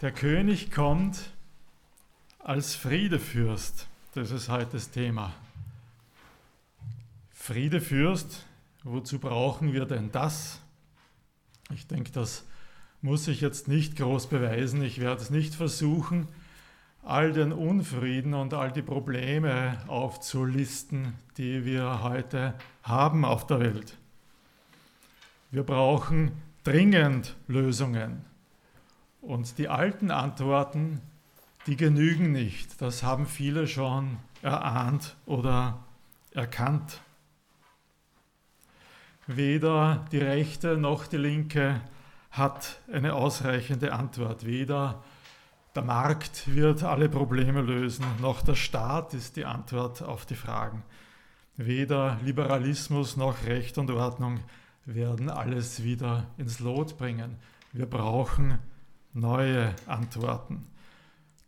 Der 0.00 0.12
König 0.12 0.70
kommt 0.70 1.32
als 2.38 2.76
Friedefürst. 2.76 3.88
Das 4.14 4.30
ist 4.30 4.48
heute 4.48 4.74
das 4.74 4.92
Thema. 4.92 5.34
Friedefürst, 7.32 8.46
wozu 8.84 9.18
brauchen 9.18 9.72
wir 9.72 9.86
denn 9.86 10.12
das? 10.12 10.60
Ich 11.74 11.88
denke, 11.88 12.12
das 12.12 12.44
muss 13.02 13.26
ich 13.26 13.40
jetzt 13.40 13.66
nicht 13.66 13.96
groß 13.96 14.28
beweisen. 14.28 14.82
Ich 14.82 15.00
werde 15.00 15.20
es 15.20 15.30
nicht 15.30 15.56
versuchen, 15.56 16.28
all 17.02 17.32
den 17.32 17.52
Unfrieden 17.52 18.34
und 18.34 18.54
all 18.54 18.70
die 18.70 18.82
Probleme 18.82 19.82
aufzulisten, 19.88 21.14
die 21.38 21.64
wir 21.64 22.04
heute 22.04 22.54
haben 22.84 23.24
auf 23.24 23.48
der 23.48 23.58
Welt. 23.58 23.96
Wir 25.50 25.64
brauchen 25.64 26.30
dringend 26.62 27.34
Lösungen. 27.48 28.28
Und 29.20 29.58
die 29.58 29.68
alten 29.68 30.10
Antworten, 30.10 31.00
die 31.66 31.76
genügen 31.76 32.32
nicht. 32.32 32.80
Das 32.80 33.02
haben 33.02 33.26
viele 33.26 33.66
schon 33.66 34.18
erahnt 34.42 35.16
oder 35.26 35.80
erkannt. 36.32 37.00
Weder 39.26 40.06
die 40.10 40.18
rechte 40.18 40.78
noch 40.78 41.06
die 41.06 41.18
linke 41.18 41.80
hat 42.30 42.80
eine 42.90 43.14
ausreichende 43.14 43.92
Antwort. 43.92 44.46
Weder 44.46 45.02
der 45.74 45.82
Markt 45.82 46.54
wird 46.54 46.82
alle 46.82 47.08
Probleme 47.08 47.60
lösen, 47.60 48.06
noch 48.20 48.42
der 48.42 48.54
Staat 48.54 49.14
ist 49.14 49.36
die 49.36 49.44
Antwort 49.44 50.02
auf 50.02 50.24
die 50.24 50.34
Fragen. 50.34 50.82
Weder 51.56 52.18
Liberalismus 52.24 53.16
noch 53.16 53.44
Recht 53.44 53.78
und 53.78 53.90
Ordnung 53.90 54.40
werden 54.86 55.28
alles 55.28 55.82
wieder 55.82 56.26
ins 56.38 56.60
Lot 56.60 56.96
bringen. 56.96 57.36
Wir 57.72 57.86
brauchen 57.86 58.58
neue 59.18 59.74
Antworten. 59.86 60.66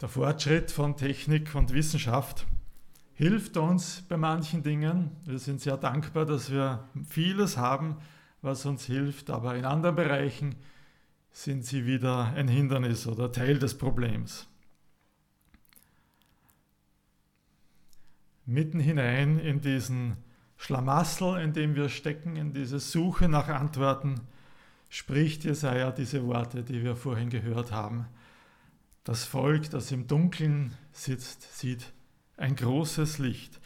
Der 0.00 0.08
Fortschritt 0.08 0.70
von 0.70 0.96
Technik 0.96 1.54
und 1.54 1.72
Wissenschaft 1.72 2.46
hilft 3.12 3.56
uns 3.56 4.02
bei 4.08 4.16
manchen 4.16 4.62
Dingen. 4.62 5.10
Wir 5.24 5.38
sind 5.38 5.60
sehr 5.60 5.76
dankbar, 5.76 6.24
dass 6.24 6.50
wir 6.50 6.88
vieles 7.06 7.56
haben, 7.56 7.96
was 8.42 8.64
uns 8.64 8.86
hilft, 8.86 9.30
aber 9.30 9.56
in 9.56 9.64
anderen 9.64 9.96
Bereichen 9.96 10.56
sind 11.30 11.64
sie 11.64 11.86
wieder 11.86 12.32
ein 12.34 12.48
Hindernis 12.48 13.06
oder 13.06 13.30
Teil 13.30 13.58
des 13.58 13.76
Problems. 13.76 14.48
Mitten 18.46 18.80
hinein 18.80 19.38
in 19.38 19.60
diesen 19.60 20.16
Schlamassel, 20.56 21.40
in 21.40 21.52
dem 21.52 21.74
wir 21.74 21.88
stecken, 21.88 22.36
in 22.36 22.52
diese 22.52 22.80
Suche 22.80 23.28
nach 23.28 23.48
Antworten, 23.48 24.20
spricht 24.90 25.44
Jesaja 25.44 25.92
diese 25.92 26.26
Worte, 26.26 26.62
die 26.62 26.82
wir 26.82 26.96
vorhin 26.96 27.30
gehört 27.30 27.72
haben. 27.72 28.06
Das 29.04 29.24
Volk, 29.24 29.70
das 29.70 29.90
im 29.92 30.06
Dunkeln 30.06 30.76
sitzt, 30.92 31.56
sieht 31.56 31.92
ein 32.36 32.56
großes 32.56 33.18
Licht. 33.18 33.60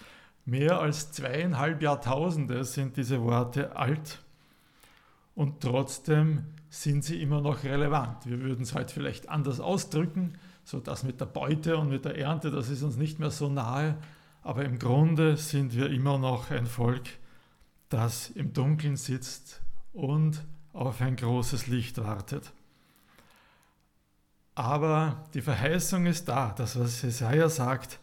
Mehr 0.45 0.78
als 0.80 1.11
zweieinhalb 1.11 1.83
Jahrtausende 1.83 2.64
sind 2.64 2.98
diese 2.98 3.22
Worte 3.22 3.75
alt 3.75 4.22
und 5.34 5.62
trotzdem 5.62 6.45
sind 6.69 7.02
sie 7.02 7.22
immer 7.22 7.41
noch 7.41 7.64
relevant. 7.64 8.27
Wir 8.27 8.41
würden 8.41 8.62
es 8.62 8.75
heute 8.75 8.92
vielleicht 8.92 9.28
anders 9.30 9.61
ausdrücken, 9.61 10.34
so 10.62 10.78
das 10.78 11.05
mit 11.05 11.20
der 11.20 11.27
Beute 11.27 11.78
und 11.78 11.89
mit 11.89 12.05
der 12.05 12.19
Ernte, 12.19 12.50
das 12.50 12.69
ist 12.69 12.83
uns 12.83 12.97
nicht 12.97 13.19
mehr 13.19 13.30
so 13.30 13.48
nahe, 13.48 13.97
aber 14.42 14.64
im 14.64 14.78
Grunde 14.78 15.39
sind 15.39 15.75
wir 15.75 15.91
immer 15.91 16.19
noch 16.19 16.50
ein 16.50 16.67
Volk, 16.67 17.08
das 17.89 18.28
im 18.30 18.52
Dunkeln 18.52 18.97
sitzt 18.97 19.62
und 19.95 20.45
auf 20.75 21.00
ein 21.00 21.17
großes 21.17 21.69
Licht 21.69 21.97
wartet. 21.98 22.53
Aber 24.55 25.25
die 25.33 25.41
Verheißung 25.41 26.06
ist 26.06 26.28
da, 26.28 26.53
das, 26.56 26.78
was 26.78 27.03
Jesaja 27.03 27.48
sagt, 27.48 27.98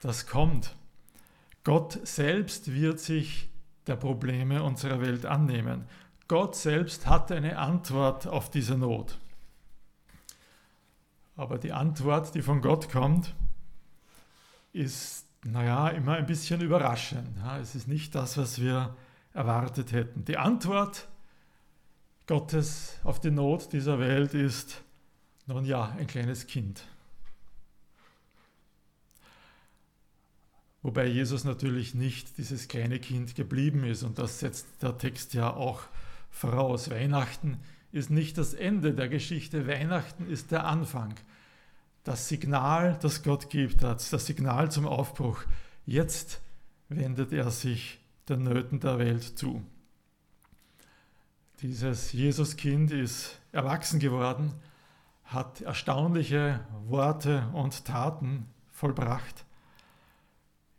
das 0.00 0.26
kommt. 0.26 0.76
Gott 1.64 1.98
selbst 2.06 2.72
wird 2.72 3.00
sich 3.00 3.50
der 3.86 3.96
Probleme 3.96 4.62
unserer 4.62 5.00
Welt 5.00 5.26
annehmen. 5.26 5.86
Gott 6.28 6.54
selbst 6.54 7.06
hat 7.06 7.32
eine 7.32 7.58
Antwort 7.58 8.26
auf 8.26 8.50
diese 8.50 8.76
Not. 8.76 9.18
Aber 11.36 11.58
die 11.58 11.72
Antwort, 11.72 12.34
die 12.34 12.42
von 12.42 12.60
Gott 12.62 12.90
kommt, 12.90 13.34
ist, 14.72 15.26
naja, 15.44 15.88
immer 15.88 16.14
ein 16.14 16.26
bisschen 16.26 16.60
überraschend. 16.60 17.36
Es 17.60 17.74
ist 17.74 17.88
nicht 17.88 18.14
das, 18.14 18.38
was 18.38 18.60
wir 18.60 18.94
erwartet 19.34 19.92
hätten. 19.92 20.24
Die 20.24 20.38
Antwort 20.38 21.08
Gottes 22.26 22.98
auf 23.04 23.20
die 23.20 23.30
Not 23.30 23.72
dieser 23.72 24.00
Welt 24.00 24.34
ist, 24.34 24.82
nun 25.46 25.64
ja, 25.64 25.94
ein 25.96 26.08
kleines 26.08 26.46
Kind. 26.46 26.82
Wobei 30.82 31.06
Jesus 31.06 31.44
natürlich 31.44 31.94
nicht 31.94 32.38
dieses 32.38 32.68
kleine 32.68 32.98
Kind 32.98 33.34
geblieben 33.34 33.84
ist 33.84 34.02
und 34.02 34.18
das 34.18 34.40
setzt 34.40 34.82
der 34.82 34.98
Text 34.98 35.34
ja 35.34 35.52
auch 35.52 35.82
voraus. 36.30 36.90
Weihnachten 36.90 37.58
ist 37.92 38.10
nicht 38.10 38.38
das 38.38 38.54
Ende 38.54 38.92
der 38.92 39.08
Geschichte, 39.08 39.66
Weihnachten 39.66 40.28
ist 40.28 40.50
der 40.50 40.66
Anfang. 40.66 41.14
Das 42.04 42.28
Signal, 42.28 42.98
das 43.02 43.22
Gott 43.22 43.50
gibt, 43.50 43.82
das 43.82 44.10
Signal 44.10 44.70
zum 44.70 44.86
Aufbruch. 44.86 45.42
Jetzt 45.86 46.40
wendet 46.88 47.32
er 47.32 47.50
sich 47.50 47.98
den 48.28 48.44
Nöten 48.44 48.80
der 48.80 48.98
Welt 48.98 49.22
zu. 49.22 49.64
Dieses 51.62 52.12
Jesuskind 52.12 52.90
ist 52.90 53.40
erwachsen 53.50 53.98
geworden, 53.98 54.52
hat 55.24 55.62
erstaunliche 55.62 56.60
Worte 56.86 57.48
und 57.54 57.86
Taten 57.86 58.44
vollbracht. 58.70 59.46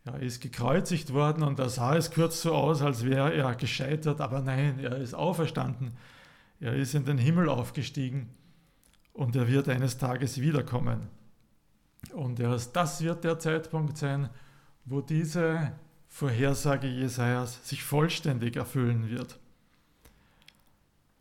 Er 0.05 0.19
ist 0.19 0.39
gekreuzigt 0.39 1.13
worden 1.13 1.41
und 1.41 1.57
da 1.57 1.67
sah 1.67 1.95
es 1.95 2.11
kurz 2.11 2.43
so 2.43 2.53
aus, 2.53 2.83
als 2.83 3.03
wäre 3.03 3.33
er 3.33 3.55
gescheitert, 3.55 4.21
aber 4.21 4.41
nein, 4.41 4.77
er 4.79 4.97
ist 4.97 5.15
auferstanden. 5.15 5.97
Er 6.59 6.75
ist 6.75 6.93
in 6.93 7.05
den 7.05 7.17
Himmel 7.17 7.49
aufgestiegen 7.49 8.29
und 9.13 9.35
er 9.35 9.47
wird 9.47 9.69
eines 9.69 9.97
Tages 9.97 10.39
wiederkommen. 10.39 11.09
Und 12.13 12.39
erst 12.39 12.75
das 12.75 13.01
wird 13.01 13.23
der 13.23 13.39
Zeitpunkt 13.39 13.97
sein, 13.97 14.29
wo 14.85 15.01
diese 15.01 15.71
Vorhersage 16.07 16.87
Jesajas 16.87 17.67
sich 17.67 17.83
vollständig 17.83 18.57
erfüllen 18.57 19.09
wird. 19.09 19.39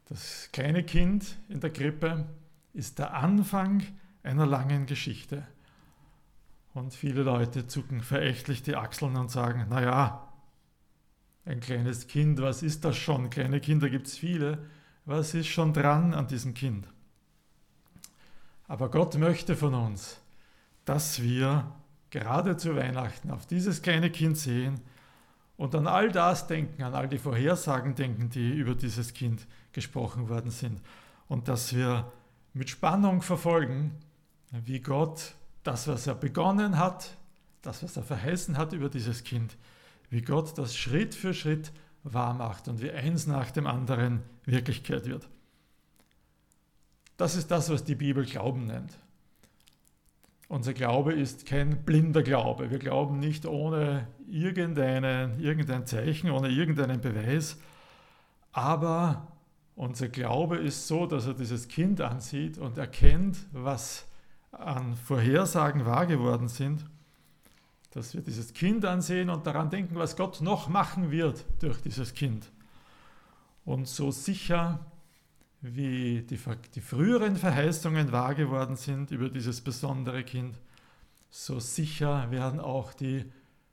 Das 0.07 0.51
kleine 0.53 0.85
Kind 0.85 1.37
in 1.49 1.61
der 1.61 1.73
Krippe 1.73 2.27
ist 2.73 3.01
der 3.01 3.15
Anfang 3.15 3.83
einer 4.23 4.47
langen 4.47 4.87
Geschichte. 4.87 5.47
Und 6.75 6.95
viele 6.95 7.23
Leute 7.23 7.67
zucken 7.67 8.03
verächtlich 8.03 8.63
die 8.63 8.77
Achseln 8.77 9.17
und 9.17 9.31
sagen, 9.31 9.67
naja, 9.69 10.33
ein 11.45 11.59
kleines 11.59 12.07
Kind, 12.07 12.41
was 12.41 12.63
ist 12.63 12.85
das 12.85 12.97
schon? 12.97 13.31
Kleine 13.31 13.61
Kinder 13.61 13.91
gibt 13.91 14.07
es 14.07 14.17
viele. 14.17 14.59
Was 15.07 15.35
ist 15.35 15.49
schon 15.49 15.73
dran 15.73 16.15
an 16.15 16.29
diesem 16.29 16.55
Kind? 16.55 16.87
Aber 18.69 18.91
Gott 18.91 19.17
möchte 19.17 19.57
von 19.57 19.75
uns, 19.75 20.21
dass 20.85 21.21
wir 21.21 21.73
gerade 22.11 22.57
zu 22.57 22.77
Weihnachten 22.77 23.31
auf 23.31 23.47
dieses 23.47 23.83
kleine 23.83 24.11
Kind 24.11 24.37
sehen 24.37 24.81
und 25.57 25.75
an 25.75 25.87
all 25.87 26.11
das 26.13 26.47
denken, 26.47 26.83
an 26.83 26.95
all 26.95 27.09
die 27.09 27.19
Vorhersagen 27.19 27.95
denken, 27.95 28.29
die 28.31 28.51
über 28.53 28.75
dieses 28.75 29.15
Kind 29.15 29.47
gesprochen 29.77 30.29
worden 30.31 30.51
sind. 30.51 30.81
Und 31.29 31.49
dass 31.49 31.77
wir 31.77 32.11
mit 32.55 32.71
Spannung 32.71 33.21
verfolgen, 33.21 33.93
wie 34.51 34.81
Gott 34.81 35.35
das, 35.63 35.87
was 35.87 36.07
er 36.07 36.15
begonnen 36.15 36.79
hat, 36.79 37.17
das, 37.61 37.83
was 37.83 37.97
er 37.97 38.03
verheißen 38.03 38.57
hat 38.57 38.73
über 38.73 38.89
dieses 38.89 39.23
Kind, 39.23 39.57
wie 40.09 40.23
Gott 40.23 40.57
das 40.57 40.75
Schritt 40.75 41.15
für 41.15 41.35
Schritt 41.35 41.73
wahr 42.03 42.33
macht 42.33 42.69
und 42.69 42.81
wie 42.81 42.91
eins 42.91 43.27
nach 43.27 43.51
dem 43.51 43.67
anderen 43.67 44.23
Wirklichkeit 44.47 45.05
wird. 45.05 45.29
Das 47.19 47.37
ist 47.37 47.51
das, 47.51 47.69
was 47.69 47.85
die 47.85 47.97
Bibel 47.97 48.25
Glauben 48.25 48.67
nennt. 48.67 48.99
Unser 50.49 50.73
Glaube 50.73 51.13
ist 51.13 51.45
kein 51.45 51.85
blinder 51.85 52.23
Glaube. 52.23 52.71
Wir 52.71 52.79
glauben 52.79 53.19
nicht 53.19 53.45
ohne 53.45 54.09
irgendein 54.27 55.87
Zeichen, 55.87 56.31
ohne 56.31 56.49
irgendeinen 56.49 57.01
Beweis. 57.01 57.59
Aber 58.53 59.36
unser 59.77 60.09
Glaube 60.09 60.57
ist 60.57 60.89
so, 60.89 61.07
dass 61.07 61.27
er 61.27 61.35
dieses 61.35 61.69
Kind 61.69 62.01
ansieht 62.01 62.59
und 62.59 62.79
erkennt, 62.79 63.39
was 63.53 64.07
an 64.51 64.97
Vorhersagen 64.97 65.85
wahr 65.85 66.07
geworden 66.07 66.49
sind. 66.49 66.85
Dass 67.91 68.15
wir 68.15 68.23
dieses 68.23 68.53
Kind 68.53 68.85
ansehen 68.85 69.31
und 69.31 69.47
daran 69.47 69.71
denken, 69.71 69.97
was 69.97 70.17
Gott 70.17 70.41
noch 70.41 70.69
machen 70.69 71.11
wird 71.11 71.45
durch 71.61 71.81
dieses 71.83 72.15
Kind. 72.15 72.51
Und 73.65 73.87
so 73.87 74.11
sicher 74.11 74.81
wie 75.61 76.23
die, 76.23 76.39
die 76.75 76.81
früheren 76.81 77.37
Verheißungen 77.37 78.13
wahr 78.13 78.35
geworden 78.35 78.77
sind 78.77 79.11
über 79.11 79.29
dieses 79.29 79.61
besondere 79.61 80.25
Kind, 80.25 80.59
so 81.31 81.59
sicher 81.61 82.31
werden 82.31 82.61
auch 82.61 82.95
die 82.95 83.25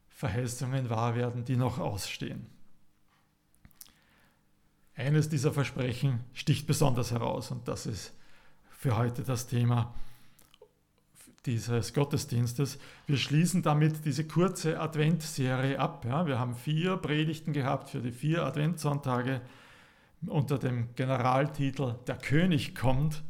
Verheißungen 0.10 0.90
wahr 0.90 1.16
werden, 1.16 1.46
die 1.46 1.56
noch 1.56 1.80
ausstehen. 1.80 2.53
Eines 4.95 5.30
dieser 5.30 5.51
Versprechen 5.51 6.19
sticht 6.34 6.68
besonders 6.68 7.12
heraus 7.12 7.51
und 7.51 7.68
das 7.68 7.86
ist 7.86 8.13
für 8.69 8.95
heute 8.98 9.24
das 9.24 9.48
Thema. 9.48 9.94
dieses 11.45 11.94
Gottesdienstes. 11.94 12.80
Wir 13.06 13.18
schließen 13.18 13.63
damit 13.63 14.06
diese 14.06 14.25
kurze 14.25 14.80
Adventserie 14.80 15.78
ab. 15.78 16.06
Ja. 16.06 16.25
Wir 16.25 16.40
haben 16.40 16.56
vier 16.56 16.95
Predigten 16.98 17.51
gehabt 17.51 17.90
für 17.90 18.00
die 18.00 18.12
vier 18.12 18.44
Adventssonntage 18.44 19.42
unter 20.28 20.57
dem 20.57 20.96
Generaltitel 20.96 21.96
Der 22.07 22.18
König 22.18 22.75
kommt. 22.75 23.24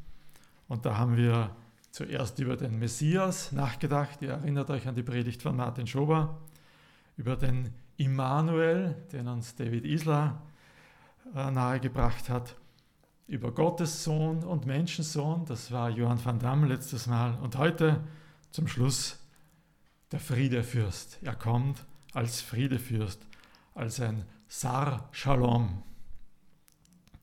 Und 0.67 0.85
da 0.85 0.97
haben 0.97 1.17
wir 1.17 1.55
zuerst 1.89 2.39
über 2.39 2.55
den 2.55 2.77
Messias 2.77 3.51
nachgedacht. 3.51 4.21
Ihr 4.21 4.31
erinnert 4.31 4.69
euch 4.69 4.87
an 4.87 4.95
die 4.95 5.03
Predigt 5.03 5.41
von 5.41 5.55
Martin 5.55 5.87
Schober. 5.87 6.39
Über 7.17 7.35
den 7.35 7.69
Immanuel, 7.97 8.95
den 9.11 9.27
uns 9.27 9.55
David 9.55 9.85
Isler 9.85 10.41
nahegebracht 11.33 12.29
hat. 12.29 12.55
Über 13.27 13.51
Gottes 13.51 14.03
Sohn 14.03 14.43
und 14.43 14.65
Menschensohn, 14.65 15.45
das 15.45 15.71
war 15.71 15.89
Johann 15.89 16.23
van 16.23 16.39
Damme 16.39 16.67
letztes 16.67 17.07
Mal. 17.07 17.35
Und 17.35 17.57
heute 17.57 18.03
zum 18.51 18.67
Schluss 18.67 19.19
der 20.11 20.19
Friedefürst. 20.19 21.19
Er 21.21 21.35
kommt 21.35 21.83
als 22.13 22.41
Friedefürst, 22.41 23.19
als 23.73 23.99
ein 23.99 24.25
Sar 24.47 25.09
Shalom. 25.11 25.81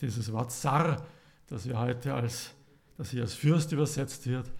Dieses 0.00 0.32
Wort 0.32 0.50
Sar, 0.50 1.06
das 1.46 1.69
wir 1.69 1.79
heute 1.79 2.14
als, 2.14 2.53
das 2.96 3.11
hier 3.11 3.23
als 3.23 3.35
Fürst 3.35 3.70
übersetzt 3.73 4.26
wird, 4.26 4.50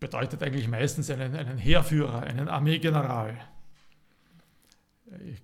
bedeutet 0.00 0.42
eigentlich 0.42 0.68
meistens 0.68 1.10
einen, 1.10 1.34
einen 1.34 1.58
Heerführer, 1.58 2.22
einen 2.22 2.48
Armeegeneral. 2.48 3.38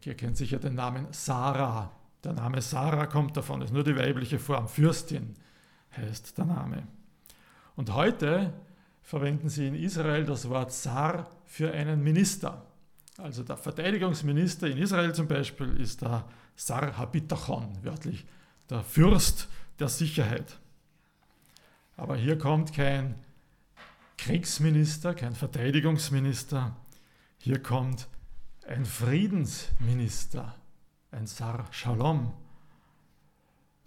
Ihr 0.04 0.14
kennt 0.14 0.36
sicher 0.36 0.58
den 0.58 0.74
Namen 0.74 1.06
Sarah. 1.12 1.90
Der 2.24 2.32
Name 2.32 2.62
Sarah 2.62 3.06
kommt 3.06 3.36
davon, 3.36 3.60
ist 3.60 3.72
nur 3.72 3.84
die 3.84 3.96
weibliche 3.96 4.38
Form. 4.38 4.66
Fürstin 4.66 5.34
heißt 5.96 6.38
der 6.38 6.46
Name. 6.46 6.88
Und 7.76 7.92
heute 7.92 8.52
verwenden 9.02 9.50
sie 9.50 9.68
in 9.68 9.74
Israel 9.74 10.24
das 10.24 10.48
Wort 10.48 10.72
Sar 10.72 11.30
für 11.44 11.70
einen 11.72 12.02
Minister. 12.02 12.66
Also 13.18 13.42
der 13.42 13.58
Verteidigungsminister 13.58 14.66
in 14.68 14.78
Israel 14.78 15.14
zum 15.14 15.28
Beispiel 15.28 15.76
ist 15.78 16.02
der 16.02 16.24
Sar 16.56 16.96
Habitachon, 16.96 17.78
wörtlich 17.82 18.24
der 18.70 18.82
Fürst 18.82 19.48
der 19.78 19.88
Sicherheit. 19.88 20.58
Aber 21.96 22.16
hier 22.16 22.38
kommt 22.38 22.72
kein 22.72 23.16
Kriegsminister, 24.16 25.14
kein 25.14 25.34
Verteidigungsminister, 25.34 26.74
hier 27.38 27.62
kommt 27.62 28.08
ein 28.66 28.86
Friedensminister, 28.86 30.54
ein 31.14 31.26
Sar 31.26 31.64
Shalom. 31.70 32.32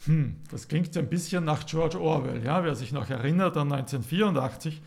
Hm, 0.06 0.38
das 0.50 0.68
klingt 0.68 0.95
ein 0.95 1.09
bisschen 1.09 1.44
nach 1.44 1.65
George 1.65 2.00
Orwell, 2.00 2.44
ja, 2.44 2.63
wer 2.63 2.74
sich 2.75 2.94
noch 2.94 3.09
erinnert 3.09 3.57
an 3.57 3.71
1984, 3.71 4.81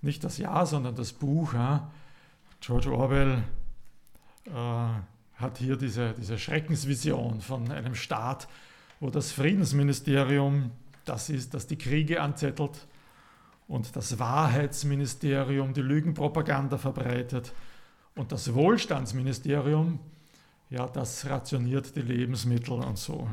nicht 0.00 0.24
das 0.24 0.38
Jahr, 0.38 0.64
sondern 0.66 0.94
das 0.94 1.12
Buch. 1.12 1.52
Ja. 1.52 1.90
George 2.60 2.90
Orwell 2.90 3.42
äh, 4.46 4.50
hat 5.34 5.58
hier 5.58 5.76
diese, 5.76 6.14
diese 6.14 6.38
Schreckensvision 6.38 7.40
von 7.40 7.70
einem 7.70 7.94
Staat, 7.94 8.48
wo 9.00 9.10
das 9.10 9.32
Friedensministerium 9.32 10.70
das 11.04 11.28
ist, 11.28 11.52
das 11.52 11.66
die 11.66 11.76
Kriege 11.76 12.22
anzettelt 12.22 12.86
und 13.68 13.94
das 13.96 14.18
Wahrheitsministerium 14.18 15.74
die 15.74 15.82
Lügenpropaganda 15.82 16.78
verbreitet 16.78 17.52
und 18.14 18.32
das 18.32 18.54
Wohlstandsministerium, 18.54 19.98
ja, 20.72 20.86
das 20.86 21.26
rationiert 21.26 21.94
die 21.94 22.02
Lebensmittel 22.02 22.74
und 22.74 22.98
so. 22.98 23.28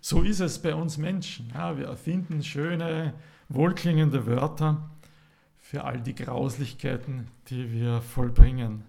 So 0.00 0.22
ist 0.22 0.40
es 0.40 0.60
bei 0.60 0.74
uns 0.74 0.98
Menschen. 0.98 1.50
Ja, 1.54 1.76
wir 1.76 1.86
erfinden 1.86 2.42
schöne, 2.42 3.14
wohlklingende 3.48 4.26
Wörter 4.26 4.90
für 5.58 5.84
all 5.84 6.00
die 6.00 6.14
Grauslichkeiten, 6.14 7.28
die 7.48 7.72
wir 7.72 8.00
vollbringen. 8.00 8.84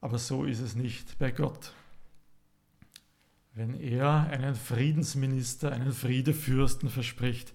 Aber 0.00 0.18
so 0.18 0.44
ist 0.44 0.60
es 0.60 0.74
nicht 0.74 1.18
bei 1.18 1.30
Gott 1.30 1.72
wenn 3.54 3.74
er 3.74 4.28
einen 4.30 4.56
Friedensminister, 4.56 5.70
einen 5.70 5.92
Friedefürsten 5.92 6.90
verspricht, 6.90 7.52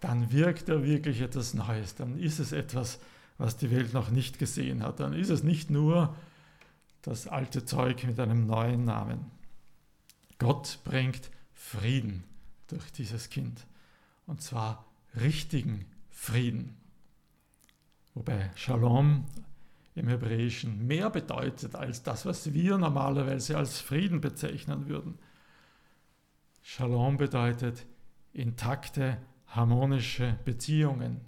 dann 0.00 0.30
wirkt 0.30 0.68
er 0.68 0.84
wirklich 0.84 1.22
etwas 1.22 1.54
Neues. 1.54 1.94
Dann 1.94 2.18
ist 2.18 2.38
es 2.38 2.52
etwas, 2.52 3.00
was 3.38 3.56
die 3.56 3.70
Welt 3.70 3.94
noch 3.94 4.10
nicht 4.10 4.38
gesehen 4.38 4.82
hat. 4.82 5.00
Dann 5.00 5.14
ist 5.14 5.30
es 5.30 5.42
nicht 5.42 5.70
nur 5.70 6.14
das 7.06 7.28
alte 7.28 7.64
Zeug 7.64 8.02
mit 8.04 8.18
einem 8.18 8.46
neuen 8.46 8.84
Namen. 8.84 9.30
Gott 10.38 10.80
bringt 10.82 11.30
Frieden 11.54 12.24
durch 12.66 12.92
dieses 12.92 13.30
Kind. 13.30 13.64
Und 14.26 14.42
zwar 14.42 14.84
richtigen 15.14 15.86
Frieden. 16.10 16.76
Wobei 18.14 18.50
Shalom 18.56 19.24
im 19.94 20.08
Hebräischen 20.08 20.84
mehr 20.88 21.08
bedeutet 21.08 21.76
als 21.76 22.02
das, 22.02 22.26
was 22.26 22.52
wir 22.52 22.76
normalerweise 22.76 23.56
als 23.56 23.80
Frieden 23.80 24.20
bezeichnen 24.20 24.88
würden. 24.88 25.16
Shalom 26.60 27.18
bedeutet 27.18 27.86
intakte, 28.32 29.18
harmonische 29.46 30.40
Beziehungen, 30.44 31.20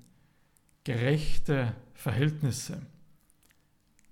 gerechte 0.83 1.77
Verhältnisse, 1.95 2.83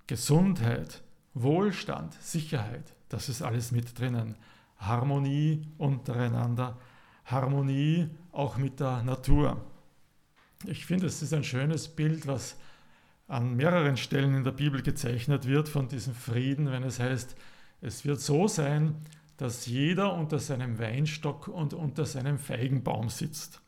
Gesundheit, 0.07 1.03
Wohlstand, 1.39 2.15
Sicherheit, 2.15 2.95
das 3.11 3.29
ist 3.29 3.43
alles 3.43 3.71
mit 3.71 3.99
drinnen. 3.99 4.37
Harmonie 4.79 5.69
untereinander, 5.77 6.79
Harmonie 7.27 8.09
auch 8.33 8.57
mit 8.57 8.81
der 8.81 9.03
Natur. 9.03 9.63
Ich 10.65 10.87
finde, 10.87 11.07
es 11.07 11.21
ist 11.21 11.35
ein 11.35 11.45
schönes 11.45 11.89
Bild, 11.89 12.27
was 12.27 12.57
an 13.29 13.55
mehreren 13.55 13.99
Stellen 13.99 14.35
in 14.35 14.45
der 14.45 14.53
Bibel 14.53 14.83
gezeichnet 14.83 15.47
wird 15.47 15.69
von 15.69 15.89
diesem 15.89 16.15
Frieden, 16.15 16.71
wenn 16.71 16.85
es 16.85 17.01
heißt, 17.01 17.37
es 17.83 18.07
wird 18.07 18.21
so 18.21 18.49
sein, 18.49 18.95
dass 19.37 19.67
jeder 19.67 20.15
unter 20.15 20.39
seinem 20.39 20.79
Weinstock 20.79 21.49
und 21.49 21.75
unter 21.75 22.07
seinem 22.07 22.39
Feigenbaum 22.39 23.11
sitzt. 23.11 23.61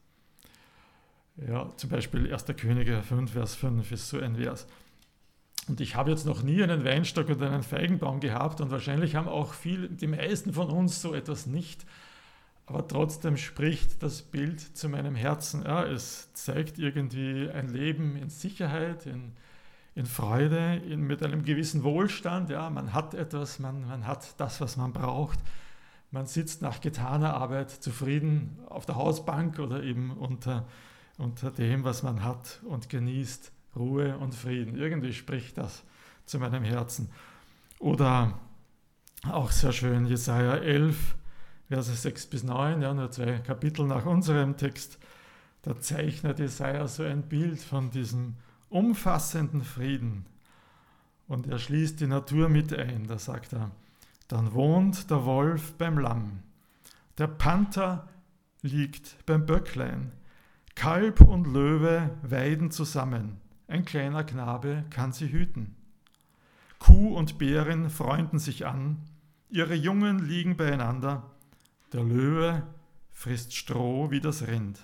Ja, 1.36 1.70
zum 1.76 1.90
Beispiel 1.90 2.32
1. 2.32 2.46
Könige 2.56 3.02
5, 3.02 3.30
Vers 3.30 3.56
5 3.56 3.92
ist 3.92 4.08
so 4.08 4.18
ein 4.18 4.36
Vers. 4.36 4.66
Und 5.68 5.80
ich 5.80 5.96
habe 5.96 6.10
jetzt 6.10 6.26
noch 6.26 6.42
nie 6.42 6.62
einen 6.62 6.84
Weinstock 6.84 7.28
oder 7.28 7.50
einen 7.50 7.62
Feigenbaum 7.62 8.20
gehabt 8.20 8.60
und 8.60 8.70
wahrscheinlich 8.70 9.14
haben 9.14 9.28
auch 9.28 9.52
viel, 9.52 9.88
die 9.88 10.06
meisten 10.06 10.52
von 10.52 10.70
uns 10.70 11.02
so 11.02 11.14
etwas 11.14 11.46
nicht. 11.46 11.84
Aber 12.66 12.86
trotzdem 12.86 13.36
spricht 13.36 14.02
das 14.02 14.22
Bild 14.22 14.60
zu 14.60 14.88
meinem 14.88 15.14
Herzen. 15.14 15.62
Ja, 15.62 15.84
es 15.84 16.32
zeigt 16.34 16.78
irgendwie 16.78 17.48
ein 17.50 17.68
Leben 17.68 18.16
in 18.16 18.28
Sicherheit, 18.28 19.06
in, 19.06 19.32
in 19.94 20.04
Freude, 20.04 20.76
in, 20.86 21.00
mit 21.00 21.22
einem 21.22 21.44
gewissen 21.44 21.82
Wohlstand. 21.82 22.50
Ja, 22.50 22.68
man 22.68 22.92
hat 22.92 23.14
etwas, 23.14 23.58
man, 23.58 23.86
man 23.86 24.06
hat 24.06 24.38
das, 24.38 24.60
was 24.60 24.76
man 24.76 24.92
braucht. 24.92 25.38
Man 26.10 26.26
sitzt 26.26 26.62
nach 26.62 26.80
getaner 26.80 27.34
Arbeit 27.34 27.70
zufrieden 27.70 28.58
auf 28.68 28.86
der 28.86 28.96
Hausbank 28.96 29.58
oder 29.58 29.82
eben 29.82 30.10
unter, 30.10 30.66
unter 31.16 31.50
dem, 31.50 31.84
was 31.84 32.02
man 32.02 32.22
hat 32.22 32.60
und 32.64 32.88
genießt 32.88 33.52
Ruhe 33.78 34.18
und 34.18 34.34
Frieden. 34.34 34.76
Irgendwie 34.76 35.12
spricht 35.12 35.56
das 35.58 35.84
zu 36.26 36.38
meinem 36.38 36.64
Herzen. 36.64 37.10
Oder 37.78 38.38
auch 39.28 39.50
sehr 39.50 39.72
schön 39.72 40.06
Jesaja 40.06 40.56
11, 40.56 41.16
Verse 41.68 41.92
6 41.92 42.26
bis 42.26 42.44
9, 42.44 42.82
ja, 42.82 42.94
nur 42.94 43.10
zwei 43.10 43.38
Kapitel 43.38 43.86
nach 43.86 44.06
unserem 44.06 44.56
Text. 44.56 44.98
Da 45.62 45.78
zeichnet 45.78 46.38
Jesaja 46.38 46.86
so 46.88 47.02
ein 47.02 47.22
Bild 47.22 47.60
von 47.60 47.90
diesem 47.90 48.36
umfassenden 48.68 49.62
Frieden. 49.62 50.26
Und 51.26 51.46
er 51.46 51.58
schließt 51.58 52.00
die 52.00 52.06
Natur 52.06 52.48
mit 52.48 52.72
ein. 52.72 53.06
Da 53.06 53.18
sagt 53.18 53.52
er, 53.52 53.70
dann 54.28 54.52
wohnt 54.52 55.10
der 55.10 55.24
Wolf 55.24 55.74
beim 55.74 55.98
Lamm, 55.98 56.42
der 57.16 57.26
Panther 57.26 58.08
liegt 58.60 59.24
beim 59.26 59.46
Böcklein, 59.46 60.12
Kalb 60.74 61.22
und 61.22 61.46
Löwe 61.46 62.10
weiden 62.22 62.70
zusammen, 62.70 63.40
ein 63.68 63.84
kleiner 63.84 64.24
Knabe 64.24 64.84
kann 64.90 65.12
sie 65.12 65.30
hüten. 65.30 65.76
Kuh 66.78 67.14
und 67.14 67.38
Bärin 67.38 67.90
freunden 67.90 68.38
sich 68.38 68.66
an, 68.66 68.96
ihre 69.50 69.74
Jungen 69.74 70.26
liegen 70.26 70.56
beieinander, 70.56 71.30
der 71.92 72.02
Löwe 72.02 72.66
frisst 73.12 73.54
Stroh 73.54 74.10
wie 74.10 74.20
das 74.20 74.46
Rind. 74.46 74.80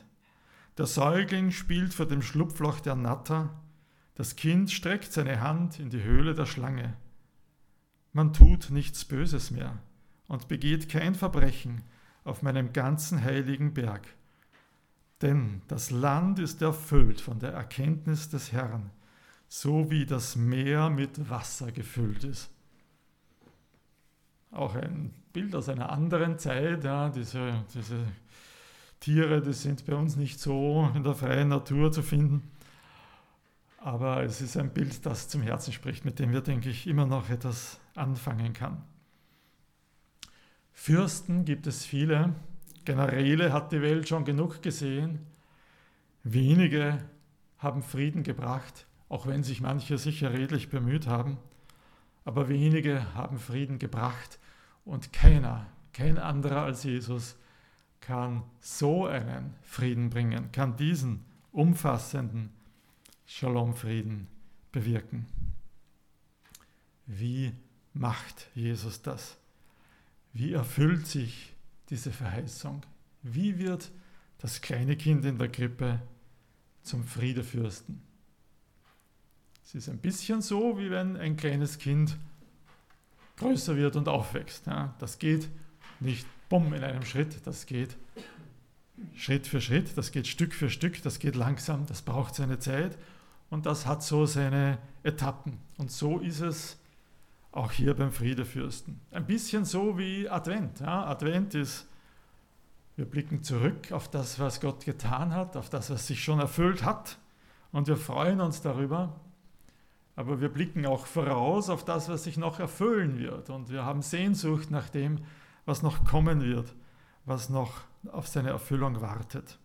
Der 0.77 0.87
Säugling 0.87 1.51
spielt 1.51 1.95
vor 1.95 2.07
dem 2.07 2.21
Schlupfloch 2.21 2.81
der 2.81 2.95
Natter, 2.95 3.51
das 4.17 4.37
Kind 4.37 4.71
streckt 4.71 5.13
seine 5.13 5.41
Hand 5.41 5.81
in 5.81 5.91
die 5.91 6.03
Höhle 6.03 6.35
der 6.35 6.47
Schlange. 6.47 6.95
Man 8.13 8.33
tut 8.33 8.71
nichts 8.71 9.05
Böses 9.05 9.51
mehr 9.51 9.79
und 10.29 10.49
begeht 10.49 10.89
kein 10.89 11.15
Verbrechen 11.15 11.83
auf 12.23 12.43
meinem 12.43 12.73
ganzen 12.73 13.23
heiligen 13.23 13.75
Berg. 13.75 14.07
Denn 15.23 15.63
das 15.69 15.91
Land 15.91 16.39
ist 16.39 16.61
erfüllt 16.63 17.21
von 17.21 17.39
der 17.39 17.53
Erkenntnis 17.53 18.29
des 18.29 18.53
Herrn, 18.53 18.91
so 19.49 19.91
wie 19.91 20.07
das 20.07 20.37
Meer 20.37 20.91
mit 20.91 21.31
Wasser 21.31 21.73
gefüllt 21.73 22.25
ist. 22.25 22.51
Auch 24.51 24.75
ein 24.75 25.13
Bild 25.33 25.55
aus 25.55 25.69
einer 25.69 25.91
anderen 25.91 26.39
Zeit, 26.39 26.85
ja, 26.85 27.09
diese, 27.09 27.65
diese 27.75 27.99
Tiere, 29.01 29.43
die 29.43 29.53
sind 29.53 29.85
bei 29.87 29.95
uns 29.95 30.17
nicht 30.17 30.41
so 30.41 30.91
in 30.95 31.03
der 31.03 31.15
freien 31.15 31.49
Natur 31.49 31.93
zu 31.93 32.03
finden. 32.03 32.51
Aber 33.79 34.23
es 34.23 34.41
ist 34.41 34.57
ein 34.57 34.73
Bild, 34.73 35.05
das 35.05 35.29
zum 35.29 35.43
Herzen 35.43 35.73
spricht, 35.73 36.05
mit 36.05 36.19
dem 36.19 36.33
wir, 36.33 36.41
denke 36.41 36.71
ich, 36.71 36.87
immer 36.87 37.05
noch 37.05 37.29
etwas 37.29 37.81
anfangen 37.95 38.55
kann. 38.55 38.83
Fürsten 40.73 41.45
gibt 41.45 41.67
es 41.67 41.85
viele, 41.85 42.35
Generäle 42.85 43.53
hat 43.53 43.73
die 43.73 43.83
Welt 43.83 44.09
schon 44.09 44.25
genug 44.25 44.63
gesehen, 44.63 45.21
wenige 46.23 46.99
haben 47.59 47.83
Frieden 47.83 48.23
gebracht, 48.23 48.87
auch 49.09 49.27
wenn 49.27 49.43
sich 49.43 49.61
manche 49.61 49.99
sicher 49.99 50.33
redlich 50.33 50.69
bemüht 50.69 51.07
haben, 51.07 51.39
aber 52.25 52.49
wenige 52.49 53.15
haben 53.15 53.39
Frieden 53.39 53.79
gebracht 53.79 54.39
und 54.85 55.13
keiner, 55.13 55.67
kein 55.93 56.19
anderer 56.19 56.63
als 56.63 56.85
Jesus 56.85 57.37
kann 58.01 58.43
so 58.61 59.07
einen 59.07 59.55
Frieden 59.63 60.11
bringen, 60.11 60.53
kann 60.53 60.77
diesen 60.77 61.25
umfassenden 61.53 62.51
Shalom-Frieden 63.27 64.27
bewirken. 64.73 65.27
Wie 67.07 67.53
macht 67.95 68.49
Jesus 68.55 69.01
das? 69.01 69.39
Wie 70.33 70.53
erfüllt 70.53 71.07
sich 71.07 71.54
diese 71.91 72.11
Verheißung? 72.13 72.83
Wie 73.23 73.59
wird 73.59 73.91
das 74.39 74.61
kleine 74.61 74.97
Kind 74.97 75.25
in 75.25 75.39
der 75.39 75.49
Krippe 75.49 76.01
zum 76.83 77.05
Friedefürsten? 77.05 78.03
Es 79.65 79.75
ist 79.75 79.89
ein 79.89 79.99
bisschen 79.99 80.43
so, 80.43 80.79
wie 80.79 80.91
wenn 80.91 81.17
ein 81.17 81.37
kleines 81.37 81.79
Kind 81.79 82.17
größer 83.37 83.77
wird 83.77 83.97
und 83.97 84.09
aufwächst. 84.09 84.67
Ja, 84.67 84.95
das 84.99 85.19
geht 85.19 85.49
nicht 86.01 86.27
bumm 86.49 86.73
in 86.75 86.85
einem 86.85 87.05
Schritt, 87.05 87.47
das 87.47 87.67
geht 87.67 87.97
Schritt 89.15 89.47
für 89.47 89.61
Schritt, 89.61 89.97
das 89.97 90.13
geht 90.13 90.27
Stück 90.27 90.55
für 90.55 90.71
Stück, 90.71 91.03
das 91.03 91.19
geht 91.19 91.35
langsam, 91.35 91.87
das 91.87 92.03
braucht 92.03 92.35
seine 92.35 92.59
Zeit 92.59 92.97
und 93.51 93.67
das 93.67 93.87
hat 93.87 94.03
so 94.03 94.27
seine 94.27 94.79
Etappen. 95.03 95.59
Und 95.79 95.91
so 95.91 96.19
ist 96.19 96.41
es 96.41 96.79
auch 97.55 97.71
hier 97.71 97.95
beim 97.95 98.11
Friedefürsten. 98.11 99.01
Ein 99.13 99.27
bisschen 99.27 99.65
so 99.65 99.97
wie 99.97 100.29
Advent. 100.29 100.81
Ja, 100.81 101.07
Advent 101.07 101.55
ist, 101.55 101.87
wir 102.97 103.05
blicken 103.05 103.43
zurück 103.43 103.93
auf 103.93 104.11
das, 104.11 104.41
was 104.41 104.61
Gott 104.61 104.85
getan 104.85 105.33
hat, 105.33 105.57
auf 105.57 105.71
das, 105.71 105.91
was 105.91 106.07
sich 106.07 106.23
schon 106.23 106.41
erfüllt 106.41 106.85
hat 106.85 107.19
und 107.71 107.87
wir 107.87 107.97
freuen 107.97 108.41
uns 108.41 108.61
darüber. 108.61 109.21
Aber 110.17 110.41
wir 110.41 110.49
blicken 110.49 110.87
auch 110.87 111.07
voraus 111.07 111.71
auf 111.71 111.85
das, 111.85 112.09
was 112.09 112.25
sich 112.25 112.37
noch 112.37 112.61
erfüllen 112.61 113.19
wird. 113.19 113.51
Und 113.51 113.71
wir 113.71 113.85
haben 113.85 114.03
Sehnsucht 114.03 114.71
nach 114.71 114.89
dem, 114.89 115.19
was 115.65 115.83
noch 115.83 116.05
kommen 116.05 116.41
wird, 116.43 116.73
was 117.25 117.51
noch 117.51 117.81
auf 118.13 118.29
seine 118.29 118.51
Erfüllung 118.51 119.01
wartet. 119.01 119.59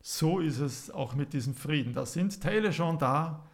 So 0.00 0.38
ist 0.38 0.58
es 0.58 0.90
auch 0.90 1.14
mit 1.14 1.32
diesem 1.32 1.54
Frieden. 1.54 1.94
Da 1.94 2.06
sind 2.06 2.40
Teile 2.40 2.72
schon 2.72 2.98
da, 2.98 3.44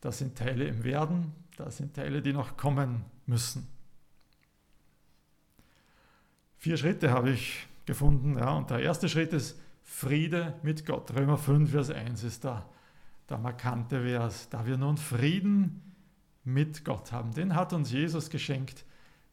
da 0.00 0.12
sind 0.12 0.36
Teile 0.36 0.66
im 0.66 0.84
Werden, 0.84 1.32
da 1.56 1.70
sind 1.70 1.94
Teile, 1.94 2.22
die 2.22 2.32
noch 2.32 2.56
kommen 2.56 3.04
müssen. 3.26 3.68
Vier 6.58 6.76
Schritte 6.76 7.10
habe 7.10 7.30
ich 7.30 7.66
gefunden. 7.86 8.38
Ja, 8.38 8.54
und 8.54 8.70
der 8.70 8.80
erste 8.80 9.08
Schritt 9.08 9.32
ist 9.32 9.60
Friede 9.82 10.58
mit 10.62 10.86
Gott. 10.86 11.14
Römer 11.14 11.36
5, 11.36 11.70
Vers 11.70 11.90
1 11.90 12.24
ist 12.24 12.44
da 12.44 12.68
der 13.28 13.38
markante 13.38 14.02
Vers. 14.02 14.48
Da 14.48 14.66
wir 14.66 14.76
nun 14.76 14.96
Frieden 14.96 15.94
mit 16.42 16.84
Gott 16.84 17.12
haben, 17.12 17.32
den 17.32 17.54
hat 17.54 17.72
uns 17.72 17.90
Jesus 17.92 18.30
geschenkt 18.30 18.84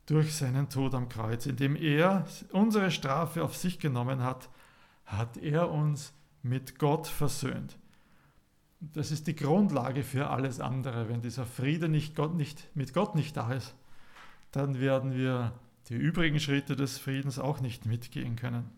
durch 0.05 0.35
seinen 0.35 0.69
Tod 0.69 0.93
am 0.93 1.09
Kreuz. 1.09 1.45
Indem 1.45 1.75
er 1.75 2.25
unsere 2.51 2.91
Strafe 2.91 3.43
auf 3.43 3.55
sich 3.55 3.79
genommen 3.79 4.23
hat, 4.23 4.49
hat 5.05 5.37
er 5.37 5.71
uns 5.71 6.13
mit 6.43 6.79
Gott 6.79 7.07
versöhnt. 7.07 7.77
Das 8.81 9.11
ist 9.11 9.27
die 9.27 9.35
Grundlage 9.35 10.03
für 10.03 10.31
alles 10.31 10.59
andere. 10.59 11.07
Wenn 11.07 11.21
dieser 11.21 11.45
Friede 11.45 11.87
nicht, 11.87 12.15
Gott 12.15 12.33
nicht, 12.33 12.75
mit 12.75 12.93
Gott 12.93 13.13
nicht 13.13 13.37
da 13.37 13.53
ist, 13.53 13.75
dann 14.51 14.79
werden 14.79 15.13
wir 15.13 15.53
die 15.89 15.95
übrigen 15.95 16.39
Schritte 16.39 16.75
des 16.75 16.97
Friedens 16.97 17.37
auch 17.37 17.61
nicht 17.61 17.85
mitgehen 17.85 18.35
können. 18.35 18.69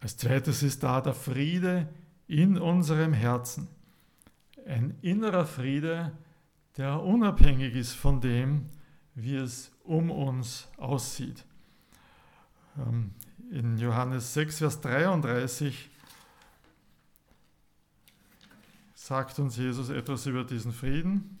Als 0.00 0.16
zweites 0.16 0.62
ist 0.62 0.84
da 0.84 1.00
der 1.00 1.14
Friede 1.14 1.88
in 2.28 2.56
unserem 2.56 3.12
Herzen. 3.12 3.68
Ein 4.64 4.96
innerer 5.02 5.44
Friede, 5.44 6.12
der 6.76 7.02
unabhängig 7.02 7.74
ist 7.74 7.94
von 7.94 8.20
dem, 8.20 8.70
wie 9.16 9.34
es 9.34 9.72
um 9.82 10.12
uns 10.12 10.68
aussieht. 10.76 11.44
Ähm, 12.78 13.10
in 13.50 13.76
Johannes 13.78 14.34
6, 14.34 14.58
Vers 14.58 14.80
33 14.82 15.90
sagt 19.08 19.38
uns 19.38 19.56
Jesus 19.56 19.88
etwas 19.88 20.26
über 20.26 20.44
diesen 20.44 20.70
Frieden. 20.70 21.38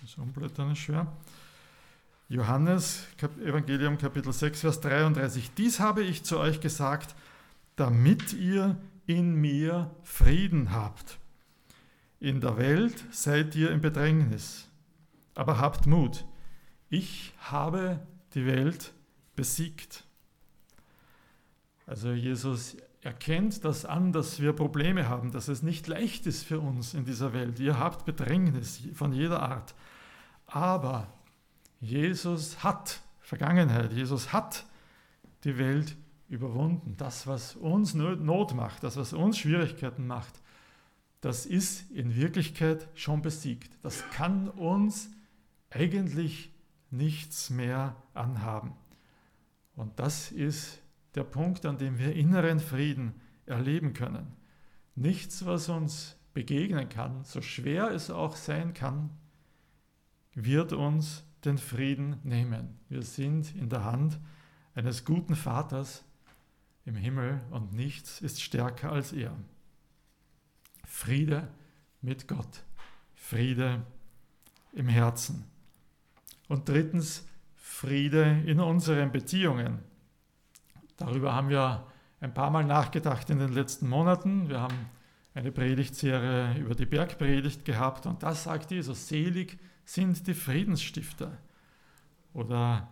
das 0.00 0.14
Umblättern 0.16 0.72
ist 0.72 0.78
schwer. 0.78 1.06
Johannes, 2.30 3.06
Evangelium 3.44 3.98
Kapitel 3.98 4.32
6, 4.32 4.62
Vers 4.62 4.80
33. 4.80 5.50
Dies 5.52 5.80
habe 5.80 6.02
ich 6.02 6.24
zu 6.24 6.38
euch 6.38 6.60
gesagt, 6.60 7.14
damit 7.76 8.32
ihr 8.32 8.78
in 9.04 9.34
mir 9.34 9.94
Frieden 10.02 10.72
habt. 10.72 11.18
In 12.20 12.40
der 12.40 12.56
Welt 12.56 13.04
seid 13.10 13.54
ihr 13.54 13.70
in 13.70 13.82
Bedrängnis, 13.82 14.66
aber 15.34 15.58
habt 15.58 15.86
Mut. 15.86 16.24
Ich 16.88 17.34
habe 17.38 18.00
die 18.32 18.46
Welt 18.46 18.94
besiegt. 19.36 20.04
Also 21.84 22.12
Jesus 22.12 22.78
erkennt 23.08 23.64
das 23.64 23.86
an, 23.86 24.12
dass 24.12 24.38
wir 24.38 24.52
Probleme 24.52 25.08
haben, 25.08 25.32
dass 25.32 25.48
es 25.48 25.62
nicht 25.62 25.86
leicht 25.86 26.26
ist 26.26 26.44
für 26.44 26.60
uns 26.60 26.92
in 26.92 27.06
dieser 27.06 27.32
Welt. 27.32 27.58
Ihr 27.58 27.78
habt 27.78 28.04
Bedrängnis 28.04 28.82
von 28.92 29.14
jeder 29.14 29.40
Art. 29.40 29.74
Aber 30.46 31.06
Jesus 31.80 32.62
hat 32.62 33.00
Vergangenheit, 33.20 33.94
Jesus 33.94 34.34
hat 34.34 34.66
die 35.44 35.56
Welt 35.56 35.96
überwunden. 36.28 36.96
Das, 36.98 37.26
was 37.26 37.56
uns 37.56 37.94
Not 37.94 38.54
macht, 38.54 38.84
das, 38.84 38.98
was 38.98 39.14
uns 39.14 39.38
Schwierigkeiten 39.38 40.06
macht, 40.06 40.42
das 41.22 41.46
ist 41.46 41.90
in 41.90 42.14
Wirklichkeit 42.14 42.88
schon 42.94 43.22
besiegt. 43.22 43.72
Das 43.82 44.04
kann 44.10 44.50
uns 44.50 45.08
eigentlich 45.70 46.52
nichts 46.90 47.48
mehr 47.48 47.96
anhaben. 48.12 48.74
Und 49.76 49.98
das 49.98 50.30
ist 50.30 50.82
der 51.14 51.24
Punkt, 51.24 51.66
an 51.66 51.78
dem 51.78 51.98
wir 51.98 52.14
inneren 52.14 52.60
Frieden 52.60 53.14
erleben 53.46 53.92
können. 53.92 54.36
Nichts, 54.94 55.46
was 55.46 55.68
uns 55.68 56.16
begegnen 56.34 56.88
kann, 56.88 57.24
so 57.24 57.40
schwer 57.40 57.90
es 57.90 58.10
auch 58.10 58.36
sein 58.36 58.74
kann, 58.74 59.10
wird 60.34 60.72
uns 60.72 61.24
den 61.44 61.58
Frieden 61.58 62.18
nehmen. 62.22 62.78
Wir 62.88 63.02
sind 63.02 63.54
in 63.56 63.68
der 63.68 63.84
Hand 63.84 64.18
eines 64.74 65.04
guten 65.04 65.34
Vaters 65.34 66.04
im 66.84 66.94
Himmel 66.94 67.40
und 67.50 67.72
nichts 67.72 68.20
ist 68.20 68.40
stärker 68.40 68.92
als 68.92 69.12
er. 69.12 69.36
Friede 70.84 71.48
mit 72.00 72.28
Gott, 72.28 72.64
Friede 73.14 73.84
im 74.72 74.88
Herzen. 74.88 75.44
Und 76.48 76.68
drittens, 76.68 77.26
Friede 77.56 78.42
in 78.46 78.60
unseren 78.60 79.12
Beziehungen. 79.12 79.80
Darüber 80.98 81.34
haben 81.34 81.48
wir 81.48 81.86
ein 82.20 82.34
paar 82.34 82.50
Mal 82.50 82.64
nachgedacht 82.64 83.30
in 83.30 83.38
den 83.38 83.52
letzten 83.52 83.88
Monaten. 83.88 84.48
Wir 84.48 84.60
haben 84.60 84.90
eine 85.32 85.52
Predigtserie 85.52 86.58
über 86.58 86.74
die 86.74 86.86
Bergpredigt 86.86 87.64
gehabt 87.64 88.06
und 88.06 88.22
das 88.22 88.44
sagt 88.44 88.72
Jesus, 88.72 89.08
selig 89.08 89.58
sind 89.84 90.26
die 90.26 90.34
Friedensstifter. 90.34 91.38
Oder 92.34 92.88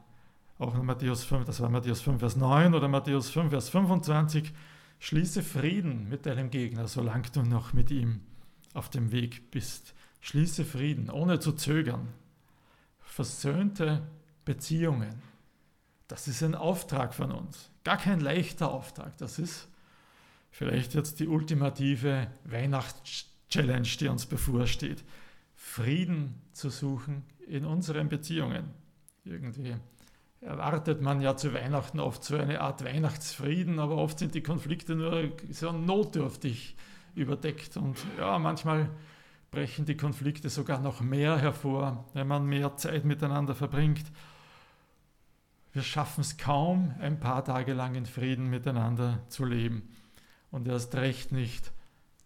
auch 0.58 0.74
in 0.76 0.86
Matthäus 0.86 1.24
5, 1.24 1.44
das 1.44 1.60
war 1.60 1.68
Matthäus 1.68 2.00
5, 2.00 2.20
Vers 2.20 2.36
9 2.36 2.74
oder 2.74 2.88
Matthäus 2.88 3.28
5, 3.30 3.50
Vers 3.50 3.68
25, 3.68 4.52
schließe 5.00 5.42
Frieden 5.42 6.08
mit 6.08 6.24
deinem 6.24 6.50
Gegner, 6.50 6.86
solange 6.86 7.28
du 7.32 7.42
noch 7.42 7.72
mit 7.72 7.90
ihm 7.90 8.20
auf 8.72 8.88
dem 8.88 9.10
Weg 9.10 9.50
bist. 9.50 9.94
Schließe 10.20 10.64
Frieden, 10.64 11.10
ohne 11.10 11.40
zu 11.40 11.52
zögern. 11.52 12.08
Versöhnte 13.00 14.06
Beziehungen. 14.44 15.22
Das 16.08 16.28
ist 16.28 16.42
ein 16.42 16.54
Auftrag 16.54 17.14
von 17.14 17.32
uns. 17.32 17.70
Gar 17.84 17.98
kein 17.98 18.20
leichter 18.20 18.70
Auftrag. 18.70 19.16
Das 19.18 19.38
ist 19.38 19.68
vielleicht 20.50 20.94
jetzt 20.94 21.20
die 21.20 21.28
ultimative 21.28 22.28
Weihnachts-Challenge, 22.44 23.88
die 24.00 24.08
uns 24.08 24.26
bevorsteht. 24.26 25.04
Frieden 25.54 26.40
zu 26.52 26.70
suchen 26.70 27.24
in 27.46 27.64
unseren 27.64 28.08
Beziehungen. 28.08 28.70
Irgendwie 29.24 29.74
erwartet 30.40 31.02
man 31.02 31.20
ja 31.20 31.36
zu 31.36 31.52
Weihnachten 31.52 31.98
oft 31.98 32.22
so 32.22 32.36
eine 32.36 32.60
Art 32.60 32.84
Weihnachtsfrieden, 32.84 33.78
aber 33.78 33.96
oft 33.96 34.18
sind 34.18 34.34
die 34.34 34.42
Konflikte 34.42 34.94
nur 34.94 35.32
so 35.50 35.72
notdürftig 35.72 36.76
überdeckt. 37.14 37.76
Und 37.76 37.98
ja, 38.18 38.38
manchmal 38.38 38.90
brechen 39.50 39.86
die 39.86 39.96
Konflikte 39.96 40.50
sogar 40.50 40.80
noch 40.80 41.00
mehr 41.00 41.38
hervor, 41.38 42.04
wenn 42.14 42.28
man 42.28 42.46
mehr 42.46 42.76
Zeit 42.76 43.04
miteinander 43.04 43.54
verbringt. 43.54 44.04
Wir 45.76 45.82
schaffen 45.82 46.22
es 46.22 46.38
kaum, 46.38 46.94
ein 47.00 47.20
paar 47.20 47.44
Tage 47.44 47.74
lang 47.74 47.96
in 47.96 48.06
Frieden 48.06 48.48
miteinander 48.48 49.20
zu 49.28 49.44
leben. 49.44 49.86
und 50.50 50.66
erst 50.66 50.94
recht 50.94 51.32
nicht 51.32 51.70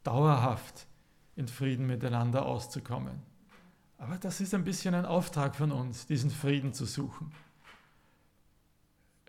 dauerhaft 0.05 0.87
in 1.35 1.49
Frieden 1.49 1.85
miteinander 1.85 2.47
auszukommen. 2.47 3.21
Aber 3.99 4.19
das 4.19 4.41
ist 4.41 4.55
ein 4.55 4.63
bisschen 4.63 4.95
ein 4.95 5.05
Auftrag 5.05 5.57
von 5.57 5.73
uns, 5.73 6.07
diesen 6.07 6.31
Frieden 6.31 6.75
zu 6.75 6.85
suchen. 6.85 7.33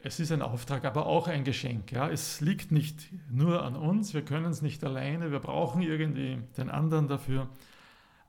Es 0.03 0.19
ist 0.19 0.31
ein 0.31 0.43
Auftrag, 0.43 0.85
aber 0.85 1.07
auch 1.07 1.27
ein 1.27 1.43
Geschenk. 1.43 1.91
Ja? 1.91 2.07
Es 2.07 2.41
liegt 2.41 2.71
nicht 2.71 3.09
nur 3.31 3.63
an 3.63 3.75
uns, 3.75 4.13
wir 4.13 4.23
können 4.23 4.51
es 4.51 4.61
nicht 4.61 4.83
alleine, 4.83 5.31
wir 5.31 5.39
brauchen 5.39 5.81
irgendwie 5.81 6.43
den 6.57 6.69
anderen 6.69 7.07
dafür. 7.07 7.49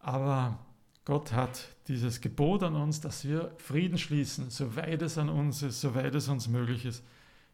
Aber 0.00 0.58
Gott 1.04 1.32
hat 1.32 1.68
dieses 1.88 2.20
Gebot 2.20 2.62
an 2.62 2.76
uns, 2.76 3.00
dass 3.00 3.24
wir 3.24 3.52
Frieden 3.58 3.98
schließen, 3.98 4.50
soweit 4.50 5.02
es 5.02 5.18
an 5.18 5.28
uns 5.28 5.62
ist, 5.62 5.80
soweit 5.80 6.14
es 6.14 6.28
uns 6.28 6.48
möglich 6.48 6.84
ist, 6.84 7.04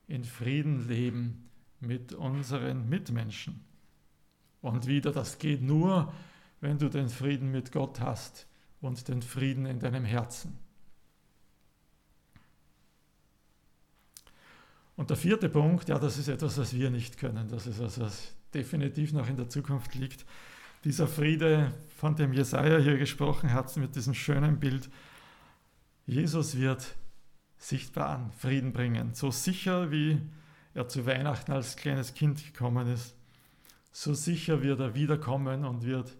in 0.06 0.24
Frieden 0.24 0.86
leben 0.86 1.48
mit 1.80 2.12
unseren 2.12 2.88
Mitmenschen. 2.88 3.64
Und 4.60 4.86
wieder, 4.86 5.12
das 5.12 5.38
geht 5.38 5.62
nur, 5.62 6.12
wenn 6.60 6.78
du 6.78 6.88
den 6.88 7.08
Frieden 7.08 7.50
mit 7.50 7.72
Gott 7.72 8.00
hast 8.00 8.46
und 8.80 9.08
den 9.08 9.22
Frieden 9.22 9.66
in 9.66 9.78
deinem 9.78 10.04
Herzen. 10.04 10.58
Und 14.96 15.10
der 15.10 15.16
vierte 15.16 15.48
Punkt, 15.48 15.88
ja, 15.88 15.98
das 15.98 16.18
ist 16.18 16.26
etwas, 16.26 16.58
was 16.58 16.74
wir 16.74 16.90
nicht 16.90 17.18
können. 17.18 17.48
Das 17.48 17.68
ist 17.68 17.78
etwas, 17.78 18.00
was 18.00 18.34
definitiv 18.52 19.12
noch 19.12 19.28
in 19.28 19.36
der 19.36 19.48
Zukunft 19.48 19.94
liegt. 19.94 20.26
Dieser 20.84 21.08
Friede, 21.08 21.72
von 21.98 22.14
dem 22.14 22.32
Jesaja 22.32 22.78
hier 22.78 22.96
gesprochen 22.96 23.52
hat, 23.52 23.76
mit 23.76 23.96
diesem 23.96 24.14
schönen 24.14 24.60
Bild. 24.60 24.88
Jesus 26.06 26.56
wird 26.56 26.94
sichtbar 27.56 28.10
an 28.10 28.30
Frieden 28.38 28.72
bringen. 28.72 29.14
So 29.14 29.32
sicher 29.32 29.90
wie 29.90 30.20
er 30.74 30.86
zu 30.86 31.06
Weihnachten 31.06 31.50
als 31.50 31.74
kleines 31.74 32.14
Kind 32.14 32.44
gekommen 32.44 32.86
ist, 32.86 33.16
so 33.90 34.14
sicher 34.14 34.62
wird 34.62 34.78
er 34.78 34.94
wiederkommen 34.94 35.64
und 35.64 35.84
wird 35.84 36.16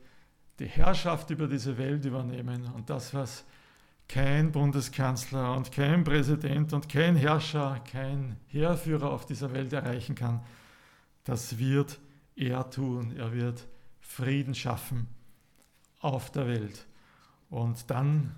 die 0.58 0.66
Herrschaft 0.66 1.30
über 1.30 1.46
diese 1.46 1.78
Welt 1.78 2.04
übernehmen. 2.04 2.66
Und 2.74 2.90
das, 2.90 3.14
was 3.14 3.44
kein 4.08 4.50
Bundeskanzler 4.50 5.56
und 5.56 5.70
kein 5.70 6.02
Präsident 6.02 6.72
und 6.72 6.88
kein 6.88 7.14
Herrscher, 7.14 7.80
kein 7.88 8.36
Heerführer 8.48 9.12
auf 9.12 9.26
dieser 9.26 9.52
Welt 9.52 9.72
erreichen 9.72 10.16
kann, 10.16 10.40
das 11.22 11.56
wird 11.58 12.00
er 12.34 12.68
tun. 12.68 13.14
Er 13.16 13.32
wird 13.32 13.64
Frieden 14.08 14.54
schaffen 14.54 15.06
auf 16.00 16.30
der 16.30 16.46
Welt. 16.46 16.86
Und 17.50 17.90
dann 17.90 18.34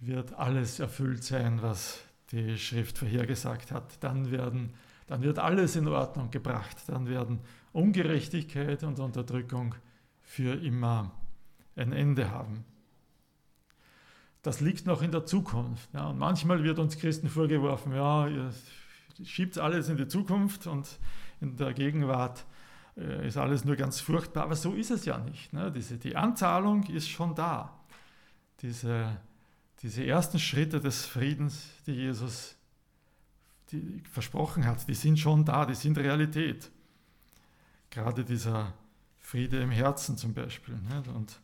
wird 0.00 0.32
alles 0.34 0.80
erfüllt 0.80 1.24
sein, 1.24 1.62
was 1.62 2.00
die 2.30 2.58
Schrift 2.58 2.98
vorhergesagt 2.98 3.72
hat. 3.72 4.02
Dann, 4.02 4.30
werden, 4.30 4.74
dann 5.06 5.22
wird 5.22 5.38
alles 5.38 5.76
in 5.76 5.88
Ordnung 5.88 6.30
gebracht. 6.30 6.76
Dann 6.86 7.08
werden 7.08 7.40
Ungerechtigkeit 7.72 8.82
und 8.82 8.98
Unterdrückung 8.98 9.74
für 10.20 10.54
immer 10.54 11.12
ein 11.76 11.92
Ende 11.92 12.30
haben 12.30 12.64
das 14.42 14.60
liegt 14.60 14.86
noch 14.86 15.02
in 15.02 15.10
der 15.10 15.26
Zukunft. 15.26 15.92
Ja, 15.92 16.08
und 16.08 16.18
manchmal 16.18 16.62
wird 16.62 16.78
uns 16.78 16.98
Christen 16.98 17.28
vorgeworfen, 17.28 17.92
ja, 17.94 18.28
ihr 18.28 18.50
schiebt 19.24 19.58
alles 19.58 19.88
in 19.88 19.96
die 19.96 20.08
Zukunft 20.08 20.66
und 20.66 20.98
in 21.40 21.56
der 21.56 21.74
Gegenwart 21.74 22.46
ist 22.98 23.36
alles 23.36 23.64
nur 23.64 23.76
ganz 23.76 24.00
furchtbar. 24.00 24.44
Aber 24.44 24.56
so 24.56 24.74
ist 24.74 24.90
es 24.90 25.04
ja 25.04 25.18
nicht. 25.18 25.52
Ne? 25.52 25.70
Diese, 25.70 25.98
die 25.98 26.16
Anzahlung 26.16 26.84
ist 26.84 27.08
schon 27.08 27.34
da. 27.34 27.78
Diese, 28.60 29.16
diese 29.82 30.04
ersten 30.04 30.38
Schritte 30.38 30.80
des 30.80 31.06
Friedens, 31.06 31.68
die 31.86 31.92
Jesus 31.92 32.56
die 33.70 34.02
versprochen 34.10 34.66
hat, 34.66 34.88
die 34.88 34.94
sind 34.94 35.18
schon 35.18 35.44
da, 35.44 35.66
die 35.66 35.74
sind 35.74 35.98
Realität. 35.98 36.70
Gerade 37.90 38.24
dieser 38.24 38.72
Friede 39.18 39.60
im 39.60 39.70
Herzen 39.70 40.16
zum 40.16 40.32
Beispiel. 40.32 40.74
Ne? 40.74 41.02
Und 41.14 41.38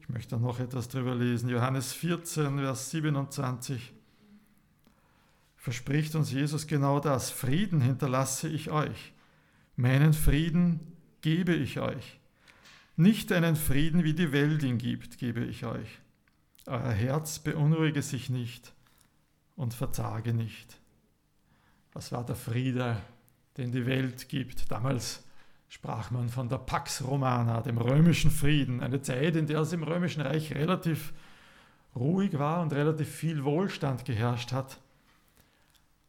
ich 0.00 0.08
möchte 0.08 0.36
noch 0.38 0.60
etwas 0.60 0.88
drüber 0.88 1.14
lesen. 1.14 1.48
Johannes 1.48 1.92
14, 1.92 2.58
Vers 2.58 2.90
27 2.90 3.92
verspricht 5.56 6.14
uns 6.14 6.30
Jesus 6.30 6.66
genau 6.66 7.00
das. 7.00 7.30
Frieden 7.30 7.80
hinterlasse 7.80 8.48
ich 8.48 8.70
euch. 8.70 9.12
Meinen 9.76 10.12
Frieden 10.12 10.93
gebe 11.24 11.54
ich 11.54 11.80
euch. 11.80 12.20
Nicht 12.96 13.32
einen 13.32 13.56
Frieden, 13.56 14.04
wie 14.04 14.12
die 14.12 14.30
Welt 14.30 14.62
ihn 14.62 14.76
gibt, 14.76 15.16
gebe 15.16 15.42
ich 15.42 15.64
euch. 15.64 15.88
Euer 16.66 16.90
Herz 16.90 17.38
beunruhige 17.38 18.02
sich 18.02 18.28
nicht 18.28 18.74
und 19.56 19.72
verzage 19.72 20.34
nicht. 20.34 20.78
Was 21.94 22.12
war 22.12 22.26
der 22.26 22.36
Friede, 22.36 22.98
den 23.56 23.72
die 23.72 23.86
Welt 23.86 24.28
gibt? 24.28 24.70
Damals 24.70 25.24
sprach 25.70 26.10
man 26.10 26.28
von 26.28 26.50
der 26.50 26.58
Pax 26.58 27.02
Romana, 27.02 27.62
dem 27.62 27.78
römischen 27.78 28.30
Frieden, 28.30 28.82
eine 28.82 29.00
Zeit, 29.00 29.34
in 29.34 29.46
der 29.46 29.60
es 29.60 29.72
im 29.72 29.82
römischen 29.82 30.20
Reich 30.20 30.54
relativ 30.54 31.14
ruhig 31.96 32.38
war 32.38 32.60
und 32.60 32.74
relativ 32.74 33.08
viel 33.08 33.44
Wohlstand 33.44 34.04
geherrscht 34.04 34.52
hat. 34.52 34.78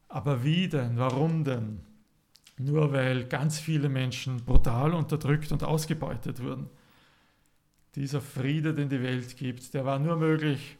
Aber 0.09 0.43
wie 0.43 0.67
denn? 0.67 0.97
Warum 0.97 1.45
denn? 1.45 1.94
Nur 2.57 2.93
weil 2.93 3.25
ganz 3.25 3.59
viele 3.59 3.89
Menschen 3.89 4.43
brutal 4.45 4.93
unterdrückt 4.93 5.51
und 5.51 5.63
ausgebeutet 5.63 6.41
wurden. 6.41 6.69
Dieser 7.95 8.21
Friede, 8.21 8.73
den 8.73 8.89
die 8.89 9.01
Welt 9.01 9.37
gibt, 9.37 9.73
der 9.73 9.85
war 9.85 9.99
nur 9.99 10.17
möglich, 10.17 10.77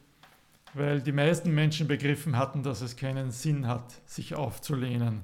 weil 0.74 1.00
die 1.00 1.12
meisten 1.12 1.54
Menschen 1.54 1.86
begriffen 1.86 2.36
hatten, 2.36 2.62
dass 2.62 2.80
es 2.80 2.96
keinen 2.96 3.30
Sinn 3.30 3.66
hat, 3.66 4.00
sich 4.06 4.34
aufzulehnen 4.34 5.22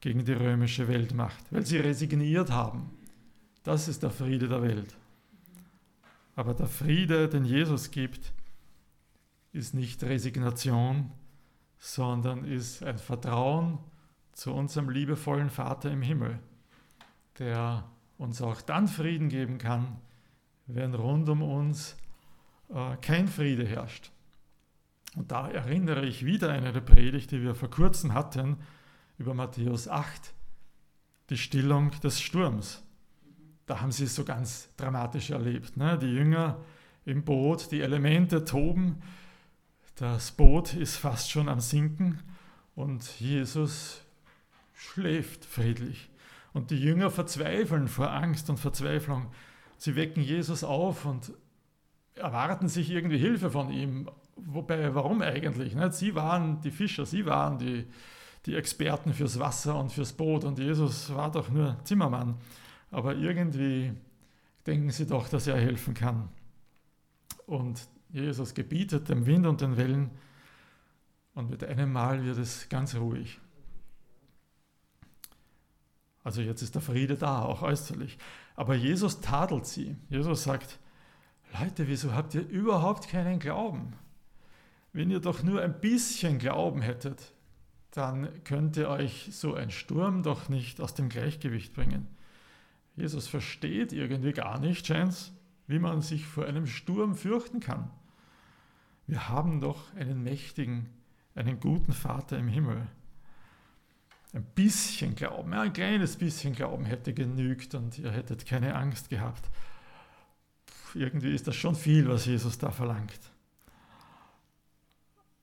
gegen 0.00 0.24
die 0.24 0.32
römische 0.32 0.88
Weltmacht, 0.88 1.44
weil 1.50 1.66
sie 1.66 1.78
resigniert 1.78 2.50
haben 2.50 2.90
das 3.62 3.88
ist 3.88 4.02
der 4.02 4.10
Friede 4.10 4.48
der 4.48 4.62
Welt. 4.62 4.96
Aber 6.34 6.54
der 6.54 6.66
Friede, 6.66 7.28
den 7.28 7.44
Jesus 7.44 7.90
gibt, 7.90 8.32
ist 9.52 9.74
nicht 9.74 10.02
Resignation, 10.02 11.10
sondern 11.78 12.44
ist 12.44 12.82
ein 12.82 12.98
Vertrauen 12.98 13.78
zu 14.32 14.52
unserem 14.52 14.90
liebevollen 14.90 15.50
Vater 15.50 15.90
im 15.90 16.02
Himmel, 16.02 16.38
der 17.38 17.84
uns 18.18 18.42
auch 18.42 18.60
dann 18.60 18.88
Frieden 18.88 19.28
geben 19.28 19.58
kann, 19.58 19.98
wenn 20.66 20.94
rund 20.94 21.28
um 21.28 21.42
uns 21.42 21.96
äh, 22.68 22.96
kein 22.98 23.28
Friede 23.28 23.66
herrscht. 23.66 24.12
Und 25.16 25.32
da 25.32 25.48
erinnere 25.48 26.06
ich 26.06 26.24
wieder 26.24 26.52
an 26.52 26.64
eine 26.64 26.80
Predigt, 26.80 27.32
die 27.32 27.42
wir 27.42 27.54
vor 27.54 27.70
kurzem 27.70 28.14
hatten, 28.14 28.58
über 29.18 29.34
Matthäus 29.34 29.88
8, 29.88 30.32
die 31.30 31.36
Stillung 31.36 31.90
des 32.02 32.20
Sturms 32.20 32.82
da 33.70 33.80
haben 33.80 33.92
sie 33.92 34.02
es 34.02 34.16
so 34.16 34.24
ganz 34.24 34.68
dramatisch 34.76 35.30
erlebt. 35.30 35.76
Ne? 35.76 35.96
Die 35.96 36.12
Jünger 36.12 36.58
im 37.04 37.22
Boot, 37.22 37.70
die 37.70 37.82
Elemente 37.82 38.44
toben, 38.44 39.00
das 39.94 40.32
Boot 40.32 40.74
ist 40.74 40.96
fast 40.96 41.30
schon 41.30 41.48
am 41.48 41.60
Sinken 41.60 42.18
und 42.74 43.20
Jesus 43.20 44.02
schläft 44.80 45.44
friedlich. 45.44 46.10
Und 46.52 46.70
die 46.70 46.80
Jünger 46.80 47.10
verzweifeln 47.10 47.88
vor 47.88 48.10
Angst 48.10 48.50
und 48.50 48.58
Verzweiflung. 48.58 49.30
Sie 49.76 49.96
wecken 49.96 50.22
Jesus 50.22 50.64
auf 50.64 51.04
und 51.04 51.32
erwarten 52.14 52.68
sich 52.68 52.90
irgendwie 52.90 53.18
Hilfe 53.18 53.50
von 53.50 53.70
ihm. 53.70 54.10
Wobei, 54.36 54.94
warum 54.94 55.22
eigentlich? 55.22 55.76
Sie 55.90 56.14
waren 56.14 56.60
die 56.60 56.70
Fischer, 56.70 57.06
sie 57.06 57.24
waren 57.26 57.58
die, 57.58 57.86
die 58.46 58.56
Experten 58.56 59.12
fürs 59.12 59.38
Wasser 59.38 59.78
und 59.78 59.92
fürs 59.92 60.12
Boot 60.12 60.44
und 60.44 60.58
Jesus 60.58 61.14
war 61.14 61.30
doch 61.30 61.50
nur 61.50 61.76
Zimmermann 61.84 62.36
aber 62.90 63.14
irgendwie 63.14 63.92
denken 64.66 64.90
sie 64.90 65.06
doch, 65.06 65.28
dass 65.28 65.46
er 65.46 65.56
helfen 65.56 65.94
kann. 65.94 66.28
Und 67.46 67.88
Jesus 68.10 68.54
gebietet 68.54 69.08
dem 69.08 69.26
Wind 69.26 69.46
und 69.46 69.60
den 69.60 69.76
Wellen 69.76 70.10
und 71.34 71.50
mit 71.50 71.64
einem 71.64 71.92
Mal 71.92 72.24
wird 72.24 72.38
es 72.38 72.68
ganz 72.68 72.94
ruhig. 72.96 73.38
Also 76.22 76.42
jetzt 76.42 76.62
ist 76.62 76.74
der 76.74 76.82
Friede 76.82 77.16
da, 77.16 77.42
auch 77.42 77.62
äußerlich. 77.62 78.18
Aber 78.56 78.74
Jesus 78.74 79.20
tadelt 79.20 79.66
sie. 79.66 79.96
Jesus 80.08 80.42
sagt, 80.44 80.78
Leute, 81.58 81.88
wieso 81.88 82.14
habt 82.14 82.34
ihr 82.34 82.46
überhaupt 82.46 83.08
keinen 83.08 83.38
Glauben? 83.38 83.94
Wenn 84.92 85.10
ihr 85.10 85.20
doch 85.20 85.42
nur 85.42 85.62
ein 85.62 85.80
bisschen 85.80 86.38
Glauben 86.38 86.82
hättet, 86.82 87.32
dann 87.92 88.28
könnte 88.44 88.88
euch 88.88 89.30
so 89.32 89.54
ein 89.54 89.70
Sturm 89.70 90.22
doch 90.22 90.48
nicht 90.48 90.80
aus 90.80 90.94
dem 90.94 91.08
Gleichgewicht 91.08 91.74
bringen. 91.74 92.06
Jesus 92.96 93.26
versteht 93.26 93.92
irgendwie 93.92 94.32
gar 94.32 94.60
nicht, 94.60 94.86
scheint's, 94.86 95.32
wie 95.66 95.78
man 95.78 96.02
sich 96.02 96.26
vor 96.26 96.44
einem 96.44 96.66
Sturm 96.66 97.14
fürchten 97.14 97.60
kann. 97.60 97.90
Wir 99.06 99.28
haben 99.28 99.60
doch 99.60 99.94
einen 99.94 100.22
mächtigen, 100.22 100.88
einen 101.34 101.58
guten 101.60 101.92
Vater 101.92 102.38
im 102.38 102.48
Himmel. 102.48 102.86
Ein 104.32 104.44
bisschen 104.54 105.16
Glauben, 105.16 105.52
ein 105.54 105.72
kleines 105.72 106.16
bisschen 106.16 106.54
Glauben 106.54 106.84
hätte 106.84 107.12
genügt 107.12 107.74
und 107.74 107.98
ihr 107.98 108.12
hättet 108.12 108.46
keine 108.46 108.76
Angst 108.76 109.08
gehabt. 109.08 109.50
Irgendwie 110.94 111.34
ist 111.34 111.48
das 111.48 111.56
schon 111.56 111.74
viel, 111.74 112.08
was 112.08 112.26
Jesus 112.26 112.58
da 112.58 112.70
verlangt. 112.70 113.18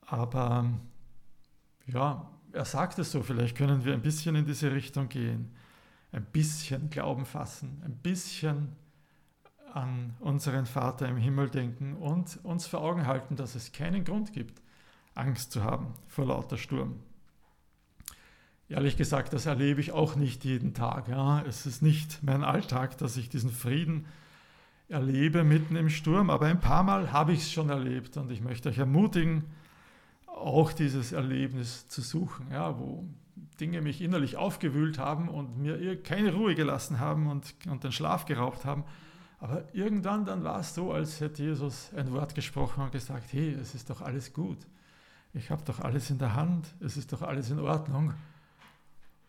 Aber 0.01 0.71
ja, 1.85 2.31
er 2.53 2.65
sagt 2.65 2.99
es 2.99 3.11
so, 3.11 3.23
vielleicht 3.23 3.57
können 3.57 3.83
wir 3.83 3.93
ein 3.93 4.01
bisschen 4.01 4.35
in 4.35 4.45
diese 4.45 4.71
Richtung 4.71 5.09
gehen. 5.09 5.53
ein 6.13 6.23
bisschen 6.25 6.89
Glauben 6.89 7.25
fassen, 7.25 7.81
ein 7.83 7.97
bisschen 7.97 8.75
an 9.73 10.15
unseren 10.19 10.65
Vater 10.65 11.07
im 11.07 11.17
Himmel 11.17 11.49
denken 11.49 11.95
und 11.97 12.39
uns 12.43 12.65
vor 12.65 12.81
Augen 12.81 13.05
halten, 13.05 13.35
dass 13.35 13.55
es 13.55 13.73
keinen 13.73 14.05
Grund 14.05 14.31
gibt, 14.31 14.61
Angst 15.13 15.51
zu 15.51 15.63
haben 15.63 15.93
vor 16.07 16.25
lauter 16.25 16.57
Sturm. 16.57 17.03
Ehrlich 18.69 18.97
gesagt, 18.97 19.31
das 19.31 19.45
erlebe 19.45 19.79
ich 19.79 19.93
auch 19.93 20.15
nicht 20.15 20.43
jeden 20.43 20.73
Tag. 20.73 21.07
Ja. 21.07 21.41
Es 21.47 21.65
ist 21.65 21.81
nicht 21.81 22.21
mein 22.21 22.43
Alltag, 22.43 22.97
dass 22.97 23.15
ich 23.15 23.29
diesen 23.29 23.49
Frieden 23.49 24.05
erlebe 24.89 25.43
mitten 25.43 25.75
im 25.75 25.89
Sturm, 25.89 26.29
aber 26.29 26.47
ein 26.47 26.59
paar 26.59 26.83
Mal 26.83 27.11
habe 27.11 27.33
ich 27.33 27.39
es 27.39 27.51
schon 27.51 27.69
erlebt 27.69 28.17
und 28.17 28.31
ich 28.31 28.41
möchte 28.41 28.69
euch 28.69 28.77
ermutigen, 28.77 29.43
auch 30.25 30.71
dieses 30.71 31.11
Erlebnis 31.11 31.87
zu 31.87 32.01
suchen, 32.01 32.47
ja, 32.51 32.77
wo 32.79 33.05
Dinge 33.59 33.81
mich 33.81 34.01
innerlich 34.01 34.37
aufgewühlt 34.37 34.99
haben 34.99 35.29
und 35.29 35.57
mir 35.57 36.01
keine 36.01 36.33
Ruhe 36.33 36.55
gelassen 36.55 36.99
haben 36.99 37.27
und, 37.27 37.55
und 37.69 37.83
den 37.83 37.91
Schlaf 37.91 38.25
geraubt 38.25 38.65
haben. 38.65 38.83
Aber 39.39 39.63
irgendwann 39.73 40.25
dann 40.25 40.43
war 40.43 40.59
es 40.59 40.73
so, 40.73 40.91
als 40.91 41.21
hätte 41.21 41.43
Jesus 41.43 41.91
ein 41.95 42.11
Wort 42.11 42.35
gesprochen 42.35 42.83
und 42.83 42.91
gesagt, 42.91 43.33
hey, 43.33 43.55
es 43.59 43.75
ist 43.75 43.89
doch 43.89 44.01
alles 44.01 44.33
gut. 44.33 44.57
Ich 45.33 45.51
habe 45.51 45.63
doch 45.63 45.79
alles 45.79 46.09
in 46.09 46.17
der 46.17 46.35
Hand, 46.35 46.73
es 46.79 46.97
ist 46.97 47.13
doch 47.13 47.21
alles 47.21 47.49
in 47.49 47.59
Ordnung. 47.59 48.13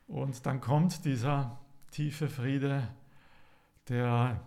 Und 0.09 0.47
dann 0.47 0.61
kommt 0.61 1.05
dieser 1.05 1.59
tiefe 1.91 2.29
Friede, 2.29 2.89
der, 3.89 4.41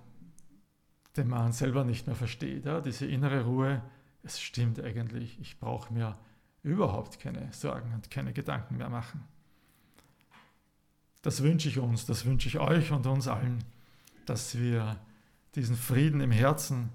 den 1.15 1.29
man 1.29 1.53
selber 1.53 1.83
nicht 1.83 2.07
mehr 2.07 2.15
versteht. 2.15 2.65
Ja? 2.65 2.81
Diese 2.81 3.05
innere 3.05 3.45
Ruhe, 3.45 3.81
es 4.23 4.41
stimmt 4.41 4.79
eigentlich, 4.79 5.39
ich 5.39 5.59
brauche 5.59 5.93
mir 5.93 6.17
überhaupt 6.63 7.19
keine 7.19 7.51
Sorgen 7.53 7.93
und 7.93 8.11
keine 8.11 8.33
Gedanken 8.33 8.77
mehr 8.77 8.89
machen. 8.89 9.23
Das 11.21 11.43
wünsche 11.43 11.69
ich 11.69 11.77
uns, 11.77 12.05
das 12.07 12.25
wünsche 12.25 12.47
ich 12.47 12.59
euch 12.59 12.91
und 12.91 13.05
uns 13.05 13.27
allen, 13.27 13.63
dass 14.25 14.57
wir 14.57 14.99
diesen 15.53 15.75
Frieden 15.75 16.21
im 16.21 16.31
Herzen 16.31 16.89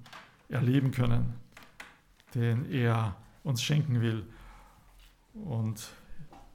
erleben 0.49 0.91
können, 0.91 1.35
den 2.35 2.71
er 2.71 3.17
uns 3.45 3.63
schenken 3.63 4.01
will. 4.01 4.27
Und 5.35 5.89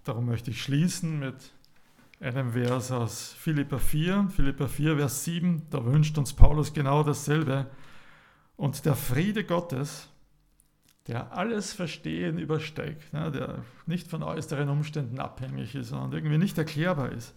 darum 0.04 0.26
möchte 0.26 0.52
ich 0.52 0.62
schließen 0.62 1.20
mit 1.20 1.54
einem 2.22 2.54
Vers 2.54 2.92
aus 2.92 3.34
Philippa 3.34 3.80
4, 3.80 4.30
Philippa 4.36 4.68
4, 4.68 4.98
Vers 4.98 5.24
7, 5.26 5.64
da 5.72 5.84
wünscht 5.84 6.18
uns 6.20 6.34
Paulus 6.34 6.72
genau 6.72 7.04
dasselbe. 7.04 7.66
Und 8.58 8.86
der 8.86 8.96
Friede 8.96 9.44
Gottes, 9.44 10.08
der 11.08 11.36
alles 11.36 11.74
Verstehen 11.74 12.38
übersteigt, 12.38 13.12
ne, 13.12 13.32
der 13.32 13.66
nicht 13.88 14.08
von 14.08 14.22
äußeren 14.22 14.70
Umständen 14.70 15.20
abhängig 15.20 15.74
ist 15.74 15.94
und 15.94 16.14
irgendwie 16.14 16.38
nicht 16.38 16.60
erklärbar 16.60 17.12
ist, 17.12 17.34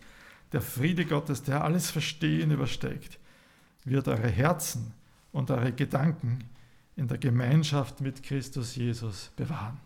der 0.52 0.60
Friede 0.60 1.06
Gottes, 1.06 1.42
der 1.42 1.64
alles 1.64 1.90
Verstehen 1.90 2.50
übersteigt, 2.50 3.18
wird 3.84 4.06
eure 4.06 4.28
Herzen 4.28 4.92
und 5.32 5.50
eure 5.50 5.72
Gedanken 5.72 6.44
in 6.94 7.08
der 7.08 7.18
Gemeinschaft 7.18 8.02
mit 8.02 8.22
Christus 8.22 8.76
Jesus 8.76 9.32
bewahren. 9.34 9.80